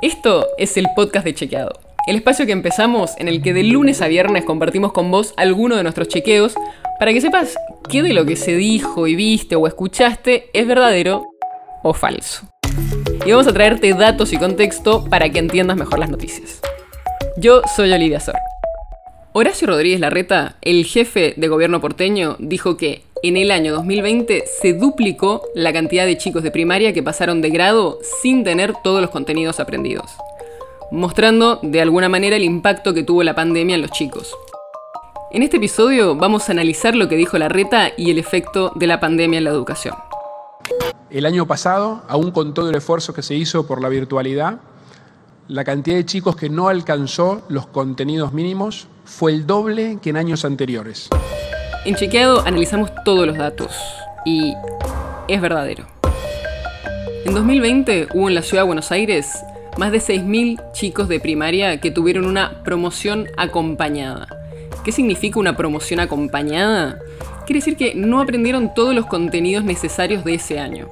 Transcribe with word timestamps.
Esto 0.00 0.46
es 0.58 0.76
el 0.76 0.86
podcast 0.94 1.24
de 1.24 1.34
Chequeado, 1.34 1.72
el 2.06 2.14
espacio 2.14 2.46
que 2.46 2.52
empezamos 2.52 3.14
en 3.18 3.26
el 3.26 3.42
que 3.42 3.52
de 3.52 3.64
lunes 3.64 4.00
a 4.00 4.06
viernes 4.06 4.44
compartimos 4.44 4.92
con 4.92 5.10
vos 5.10 5.34
alguno 5.36 5.74
de 5.74 5.82
nuestros 5.82 6.06
chequeos 6.06 6.54
para 7.00 7.12
que 7.12 7.20
sepas 7.20 7.56
qué 7.90 8.04
de 8.04 8.14
lo 8.14 8.24
que 8.24 8.36
se 8.36 8.54
dijo 8.54 9.08
y 9.08 9.16
viste 9.16 9.56
o 9.56 9.66
escuchaste 9.66 10.50
es 10.52 10.68
verdadero 10.68 11.26
o 11.82 11.94
falso. 11.94 12.48
Y 13.26 13.32
vamos 13.32 13.48
a 13.48 13.52
traerte 13.52 13.92
datos 13.92 14.32
y 14.32 14.38
contexto 14.38 15.04
para 15.04 15.30
que 15.30 15.40
entiendas 15.40 15.76
mejor 15.76 15.98
las 15.98 16.10
noticias. 16.10 16.60
Yo 17.36 17.62
soy 17.74 17.92
Olivia 17.92 18.20
Sor. 18.20 18.36
Horacio 19.32 19.66
Rodríguez 19.66 20.00
Larreta, 20.00 20.56
el 20.62 20.86
jefe 20.86 21.34
de 21.36 21.48
gobierno 21.48 21.82
porteño, 21.82 22.36
dijo 22.38 22.78
que 22.78 23.04
en 23.22 23.36
el 23.36 23.50
año 23.50 23.74
2020 23.74 24.44
se 24.46 24.72
duplicó 24.72 25.42
la 25.54 25.72
cantidad 25.72 26.06
de 26.06 26.16
chicos 26.16 26.42
de 26.42 26.50
primaria 26.50 26.94
que 26.94 27.02
pasaron 27.02 27.42
de 27.42 27.50
grado 27.50 27.98
sin 28.22 28.42
tener 28.42 28.72
todos 28.82 29.02
los 29.02 29.10
contenidos 29.10 29.60
aprendidos, 29.60 30.10
mostrando 30.90 31.60
de 31.62 31.82
alguna 31.82 32.08
manera 32.08 32.36
el 32.36 32.42
impacto 32.42 32.94
que 32.94 33.02
tuvo 33.02 33.22
la 33.22 33.34
pandemia 33.34 33.74
en 33.74 33.82
los 33.82 33.90
chicos. 33.90 34.34
En 35.30 35.42
este 35.42 35.58
episodio 35.58 36.16
vamos 36.16 36.48
a 36.48 36.52
analizar 36.52 36.96
lo 36.96 37.06
que 37.06 37.16
dijo 37.16 37.36
Larreta 37.36 37.92
y 37.98 38.10
el 38.10 38.18
efecto 38.18 38.72
de 38.76 38.86
la 38.86 38.98
pandemia 38.98 39.38
en 39.38 39.44
la 39.44 39.50
educación. 39.50 39.94
El 41.10 41.26
año 41.26 41.46
pasado, 41.46 42.02
aún 42.08 42.30
con 42.30 42.54
todo 42.54 42.70
el 42.70 42.76
esfuerzo 42.76 43.12
que 43.12 43.22
se 43.22 43.34
hizo 43.34 43.66
por 43.66 43.82
la 43.82 43.90
virtualidad, 43.90 44.58
la 45.48 45.64
cantidad 45.64 45.96
de 45.96 46.04
chicos 46.04 46.36
que 46.36 46.50
no 46.50 46.68
alcanzó 46.68 47.42
los 47.48 47.66
contenidos 47.66 48.34
mínimos 48.34 48.86
fue 49.04 49.32
el 49.32 49.46
doble 49.46 49.98
que 50.02 50.10
en 50.10 50.18
años 50.18 50.44
anteriores. 50.44 51.08
En 51.86 51.94
Chequeado 51.94 52.46
analizamos 52.46 52.90
todos 53.04 53.26
los 53.26 53.38
datos 53.38 53.74
y 54.26 54.52
es 55.26 55.40
verdadero. 55.40 55.86
En 57.24 57.32
2020 57.32 58.08
hubo 58.12 58.28
en 58.28 58.34
la 58.34 58.42
ciudad 58.42 58.62
de 58.62 58.66
Buenos 58.66 58.92
Aires 58.92 59.38
más 59.78 59.90
de 59.90 59.98
6.000 59.98 60.72
chicos 60.72 61.08
de 61.08 61.18
primaria 61.18 61.80
que 61.80 61.90
tuvieron 61.90 62.26
una 62.26 62.62
promoción 62.62 63.28
acompañada. 63.38 64.28
¿Qué 64.84 64.92
significa 64.92 65.38
una 65.38 65.56
promoción 65.56 66.00
acompañada? 66.00 66.98
Quiere 67.46 67.60
decir 67.60 67.76
que 67.76 67.94
no 67.94 68.20
aprendieron 68.20 68.74
todos 68.74 68.94
los 68.94 69.06
contenidos 69.06 69.64
necesarios 69.64 70.24
de 70.24 70.34
ese 70.34 70.58
año. 70.58 70.90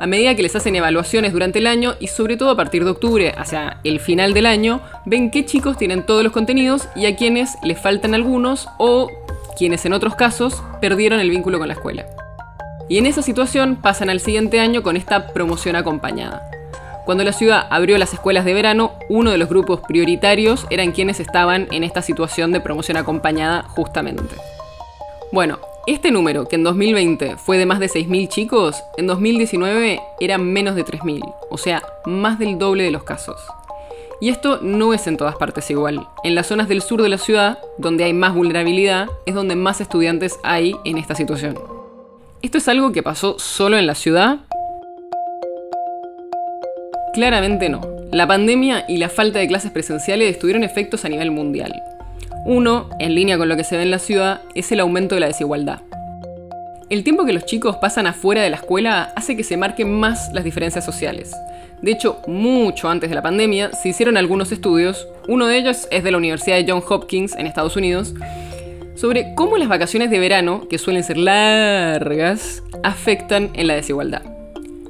A 0.00 0.06
medida 0.06 0.34
que 0.34 0.42
les 0.42 0.56
hacen 0.56 0.74
evaluaciones 0.74 1.34
durante 1.34 1.58
el 1.58 1.66
año 1.66 1.94
y 2.00 2.06
sobre 2.06 2.38
todo 2.38 2.48
a 2.48 2.56
partir 2.56 2.84
de 2.84 2.90
octubre 2.90 3.34
hacia 3.36 3.80
el 3.84 4.00
final 4.00 4.32
del 4.32 4.46
año, 4.46 4.80
ven 5.04 5.30
qué 5.30 5.44
chicos 5.44 5.76
tienen 5.76 6.06
todos 6.06 6.24
los 6.24 6.32
contenidos 6.32 6.88
y 6.96 7.04
a 7.04 7.16
quienes 7.16 7.58
les 7.62 7.78
faltan 7.78 8.14
algunos 8.14 8.66
o 8.78 9.10
quienes 9.58 9.84
en 9.84 9.92
otros 9.92 10.14
casos 10.14 10.62
perdieron 10.80 11.20
el 11.20 11.28
vínculo 11.28 11.58
con 11.58 11.68
la 11.68 11.74
escuela. 11.74 12.06
Y 12.88 12.96
en 12.96 13.04
esa 13.04 13.20
situación 13.20 13.76
pasan 13.76 14.08
al 14.08 14.20
siguiente 14.20 14.58
año 14.58 14.82
con 14.82 14.96
esta 14.96 15.34
promoción 15.34 15.76
acompañada. 15.76 16.50
Cuando 17.04 17.22
la 17.22 17.34
ciudad 17.34 17.66
abrió 17.68 17.98
las 17.98 18.14
escuelas 18.14 18.46
de 18.46 18.54
verano, 18.54 18.92
uno 19.10 19.32
de 19.32 19.38
los 19.38 19.50
grupos 19.50 19.80
prioritarios 19.86 20.66
eran 20.70 20.92
quienes 20.92 21.20
estaban 21.20 21.68
en 21.72 21.84
esta 21.84 22.00
situación 22.00 22.52
de 22.52 22.60
promoción 22.60 22.96
acompañada 22.96 23.64
justamente. 23.64 24.34
Bueno, 25.30 25.58
este 25.94 26.10
número, 26.10 26.46
que 26.46 26.56
en 26.56 26.62
2020 26.62 27.36
fue 27.36 27.58
de 27.58 27.66
más 27.66 27.80
de 27.80 27.88
6.000 27.88 28.28
chicos, 28.28 28.82
en 28.96 29.06
2019 29.06 30.00
eran 30.20 30.44
menos 30.52 30.74
de 30.74 30.84
3.000, 30.84 31.34
o 31.50 31.58
sea, 31.58 31.82
más 32.06 32.38
del 32.38 32.58
doble 32.58 32.84
de 32.84 32.90
los 32.90 33.02
casos. 33.02 33.40
Y 34.20 34.28
esto 34.28 34.60
no 34.62 34.92
es 34.92 35.06
en 35.06 35.16
todas 35.16 35.36
partes 35.36 35.70
igual. 35.70 36.06
En 36.22 36.34
las 36.34 36.46
zonas 36.46 36.68
del 36.68 36.82
sur 36.82 37.02
de 37.02 37.08
la 37.08 37.18
ciudad, 37.18 37.58
donde 37.78 38.04
hay 38.04 38.12
más 38.12 38.34
vulnerabilidad, 38.34 39.08
es 39.24 39.34
donde 39.34 39.56
más 39.56 39.80
estudiantes 39.80 40.38
hay 40.42 40.76
en 40.84 40.98
esta 40.98 41.14
situación. 41.14 41.58
¿Esto 42.42 42.58
es 42.58 42.68
algo 42.68 42.92
que 42.92 43.02
pasó 43.02 43.38
solo 43.38 43.78
en 43.78 43.86
la 43.86 43.94
ciudad? 43.94 44.40
Claramente 47.14 47.68
no. 47.68 47.80
La 48.12 48.26
pandemia 48.26 48.84
y 48.88 48.98
la 48.98 49.08
falta 49.08 49.38
de 49.38 49.48
clases 49.48 49.70
presenciales 49.70 50.38
tuvieron 50.38 50.64
efectos 50.64 51.04
a 51.04 51.08
nivel 51.08 51.30
mundial. 51.30 51.72
Uno, 52.44 52.88
en 52.98 53.14
línea 53.14 53.36
con 53.36 53.48
lo 53.48 53.56
que 53.56 53.64
se 53.64 53.76
ve 53.76 53.82
en 53.82 53.90
la 53.90 53.98
ciudad, 53.98 54.42
es 54.54 54.72
el 54.72 54.80
aumento 54.80 55.14
de 55.14 55.20
la 55.20 55.26
desigualdad. 55.26 55.80
El 56.88 57.04
tiempo 57.04 57.24
que 57.24 57.32
los 57.32 57.44
chicos 57.44 57.76
pasan 57.76 58.06
afuera 58.06 58.42
de 58.42 58.50
la 58.50 58.56
escuela 58.56 59.12
hace 59.14 59.36
que 59.36 59.44
se 59.44 59.56
marquen 59.56 60.00
más 60.00 60.32
las 60.32 60.42
diferencias 60.42 60.84
sociales. 60.84 61.32
De 61.82 61.92
hecho, 61.92 62.20
mucho 62.26 62.88
antes 62.88 63.08
de 63.08 63.14
la 63.14 63.22
pandemia 63.22 63.72
se 63.72 63.90
hicieron 63.90 64.16
algunos 64.16 64.52
estudios, 64.52 65.06
uno 65.28 65.46
de 65.46 65.58
ellos 65.58 65.86
es 65.90 66.02
de 66.02 66.10
la 66.10 66.18
Universidad 66.18 66.56
de 66.56 66.70
Johns 66.70 66.84
Hopkins 66.88 67.36
en 67.36 67.46
Estados 67.46 67.76
Unidos, 67.76 68.14
sobre 68.96 69.34
cómo 69.34 69.56
las 69.56 69.68
vacaciones 69.68 70.10
de 70.10 70.18
verano, 70.18 70.66
que 70.68 70.78
suelen 70.78 71.04
ser 71.04 71.16
largas, 71.16 72.62
afectan 72.82 73.50
en 73.54 73.66
la 73.66 73.74
desigualdad. 73.74 74.39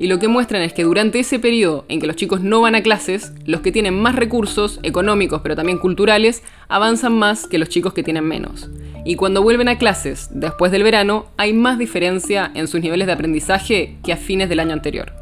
Y 0.01 0.07
lo 0.07 0.19
que 0.19 0.29
muestran 0.29 0.63
es 0.63 0.73
que 0.73 0.83
durante 0.83 1.21
ese 1.21 1.39
periodo 1.39 1.85
en 1.89 2.01
que 2.01 2.07
los 2.07 2.17
chicos 2.17 2.41
no 2.41 2.63
van 2.63 2.75
a 2.75 2.83
clases, 2.83 3.35
los 3.45 3.61
que 3.61 3.71
tienen 3.71 4.01
más 4.01 4.17
recursos 4.17 4.81
económicos 4.83 5.43
pero 5.43 5.55
también 5.55 5.77
culturales 5.77 6.43
avanzan 6.69 7.13
más 7.13 7.47
que 7.47 7.59
los 7.59 7.69
chicos 7.69 7.93
que 7.93 8.03
tienen 8.03 8.25
menos. 8.25 8.71
Y 9.05 9.17
cuando 9.17 9.43
vuelven 9.43 9.69
a 9.69 9.77
clases 9.77 10.29
después 10.33 10.73
del 10.73 10.85
verano, 10.85 11.27
hay 11.37 11.53
más 11.53 11.79
diferencia 11.79 12.51
en 12.55 12.67
sus 12.67 12.81
niveles 12.81 13.09
de 13.09 13.13
aprendizaje 13.13 13.99
que 14.03 14.15
a 14.15 14.17
fines 14.17 14.49
del 14.49 14.61
año 14.61 14.73
anterior. 14.73 15.13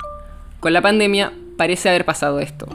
Con 0.61 0.73
la 0.73 0.81
pandemia 0.81 1.33
parece 1.57 1.89
haber 1.89 2.05
pasado 2.05 2.39
esto. 2.39 2.69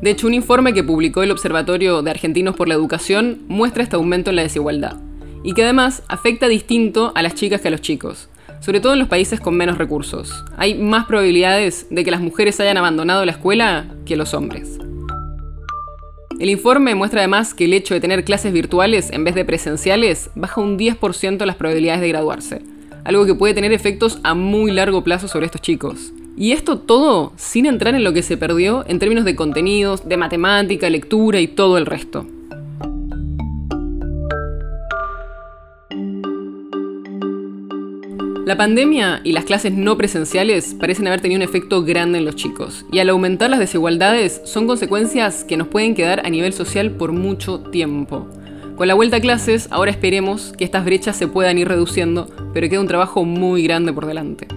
De 0.00 0.10
hecho, 0.10 0.28
un 0.28 0.34
informe 0.34 0.72
que 0.72 0.84
publicó 0.84 1.22
el 1.22 1.30
Observatorio 1.30 2.00
de 2.00 2.10
Argentinos 2.10 2.56
por 2.56 2.68
la 2.68 2.74
Educación 2.74 3.42
muestra 3.48 3.82
este 3.82 3.96
aumento 3.96 4.30
en 4.30 4.36
la 4.36 4.42
desigualdad, 4.42 4.96
y 5.44 5.52
que 5.52 5.64
además 5.64 6.02
afecta 6.08 6.48
distinto 6.48 7.12
a 7.14 7.22
las 7.22 7.34
chicas 7.34 7.60
que 7.60 7.68
a 7.68 7.70
los 7.72 7.82
chicos 7.82 8.30
sobre 8.60 8.80
todo 8.80 8.92
en 8.92 8.98
los 8.98 9.08
países 9.08 9.40
con 9.40 9.56
menos 9.56 9.78
recursos. 9.78 10.44
Hay 10.56 10.74
más 10.74 11.06
probabilidades 11.06 11.86
de 11.90 12.04
que 12.04 12.10
las 12.10 12.20
mujeres 12.20 12.60
hayan 12.60 12.76
abandonado 12.76 13.24
la 13.24 13.32
escuela 13.32 13.86
que 14.04 14.16
los 14.16 14.34
hombres. 14.34 14.78
El 16.38 16.50
informe 16.50 16.94
muestra 16.94 17.20
además 17.20 17.52
que 17.52 17.64
el 17.64 17.74
hecho 17.74 17.94
de 17.94 18.00
tener 18.00 18.24
clases 18.24 18.52
virtuales 18.52 19.10
en 19.10 19.24
vez 19.24 19.34
de 19.34 19.44
presenciales 19.44 20.30
baja 20.36 20.60
un 20.60 20.78
10% 20.78 21.44
las 21.44 21.56
probabilidades 21.56 22.00
de 22.00 22.08
graduarse, 22.08 22.62
algo 23.04 23.26
que 23.26 23.34
puede 23.34 23.54
tener 23.54 23.72
efectos 23.72 24.20
a 24.22 24.34
muy 24.34 24.70
largo 24.70 25.02
plazo 25.02 25.26
sobre 25.26 25.46
estos 25.46 25.62
chicos. 25.62 26.12
Y 26.36 26.52
esto 26.52 26.78
todo 26.78 27.32
sin 27.34 27.66
entrar 27.66 27.96
en 27.96 28.04
lo 28.04 28.12
que 28.12 28.22
se 28.22 28.36
perdió 28.36 28.84
en 28.86 29.00
términos 29.00 29.24
de 29.24 29.34
contenidos, 29.34 30.08
de 30.08 30.16
matemática, 30.16 30.88
lectura 30.88 31.40
y 31.40 31.48
todo 31.48 31.76
el 31.76 31.86
resto. 31.86 32.26
La 38.48 38.56
pandemia 38.56 39.20
y 39.24 39.32
las 39.32 39.44
clases 39.44 39.74
no 39.74 39.98
presenciales 39.98 40.72
parecen 40.72 41.06
haber 41.06 41.20
tenido 41.20 41.36
un 41.36 41.46
efecto 41.46 41.82
grande 41.82 42.16
en 42.16 42.24
los 42.24 42.34
chicos, 42.34 42.86
y 42.90 42.98
al 42.98 43.10
aumentar 43.10 43.50
las 43.50 43.58
desigualdades 43.58 44.40
son 44.44 44.66
consecuencias 44.66 45.44
que 45.44 45.58
nos 45.58 45.68
pueden 45.68 45.94
quedar 45.94 46.24
a 46.24 46.30
nivel 46.30 46.54
social 46.54 46.92
por 46.92 47.12
mucho 47.12 47.60
tiempo. 47.60 48.26
Con 48.74 48.88
la 48.88 48.94
vuelta 48.94 49.18
a 49.18 49.20
clases, 49.20 49.68
ahora 49.70 49.90
esperemos 49.90 50.54
que 50.56 50.64
estas 50.64 50.86
brechas 50.86 51.14
se 51.14 51.28
puedan 51.28 51.58
ir 51.58 51.68
reduciendo, 51.68 52.26
pero 52.54 52.70
queda 52.70 52.80
un 52.80 52.86
trabajo 52.86 53.22
muy 53.22 53.62
grande 53.64 53.92
por 53.92 54.06
delante. 54.06 54.48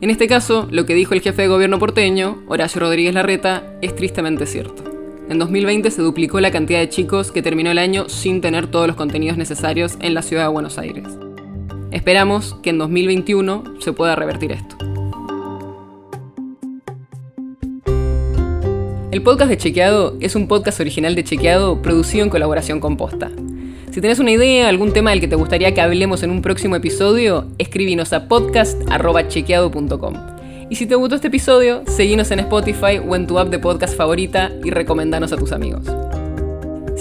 En 0.00 0.08
este 0.08 0.26
caso, 0.26 0.66
lo 0.70 0.86
que 0.86 0.94
dijo 0.94 1.12
el 1.12 1.20
jefe 1.20 1.42
de 1.42 1.48
gobierno 1.48 1.78
porteño, 1.78 2.44
Horacio 2.48 2.80
Rodríguez 2.80 3.12
Larreta, 3.12 3.62
es 3.82 3.94
tristemente 3.94 4.46
cierto. 4.46 4.84
En 5.28 5.38
2020 5.38 5.90
se 5.90 6.00
duplicó 6.00 6.40
la 6.40 6.50
cantidad 6.50 6.78
de 6.78 6.88
chicos 6.88 7.30
que 7.30 7.42
terminó 7.42 7.70
el 7.70 7.78
año 7.78 8.08
sin 8.08 8.40
tener 8.40 8.68
todos 8.68 8.86
los 8.86 8.96
contenidos 8.96 9.36
necesarios 9.36 9.98
en 10.00 10.14
la 10.14 10.22
ciudad 10.22 10.44
de 10.44 10.48
Buenos 10.48 10.78
Aires. 10.78 11.04
Esperamos 11.94 12.56
que 12.60 12.70
en 12.70 12.78
2021 12.78 13.76
se 13.78 13.92
pueda 13.92 14.16
revertir 14.16 14.50
esto. 14.50 14.76
El 19.12 19.22
podcast 19.22 19.48
de 19.48 19.56
Chequeado 19.56 20.16
es 20.18 20.34
un 20.34 20.48
podcast 20.48 20.80
original 20.80 21.14
de 21.14 21.22
Chequeado 21.22 21.80
producido 21.82 22.24
en 22.24 22.30
colaboración 22.30 22.80
con 22.80 22.96
Posta. 22.96 23.30
Si 23.92 24.00
tenés 24.00 24.18
una 24.18 24.32
idea, 24.32 24.68
algún 24.68 24.92
tema 24.92 25.10
del 25.10 25.20
que 25.20 25.28
te 25.28 25.36
gustaría 25.36 25.72
que 25.72 25.80
hablemos 25.80 26.24
en 26.24 26.30
un 26.30 26.42
próximo 26.42 26.74
episodio, 26.74 27.46
escríbinos 27.58 28.12
a 28.12 28.26
podcast.chequeado.com. 28.26 30.14
Y 30.68 30.74
si 30.74 30.86
te 30.86 30.96
gustó 30.96 31.14
este 31.14 31.28
episodio, 31.28 31.84
seguinos 31.86 32.28
en 32.32 32.40
Spotify 32.40 32.98
o 33.06 33.14
en 33.14 33.28
tu 33.28 33.38
app 33.38 33.50
de 33.50 33.60
podcast 33.60 33.96
favorita 33.96 34.50
y 34.64 34.70
recomendanos 34.70 35.32
a 35.32 35.36
tus 35.36 35.52
amigos. 35.52 35.86